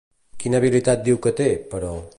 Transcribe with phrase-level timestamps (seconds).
[0.43, 1.95] Quina habilitat diu que té, però?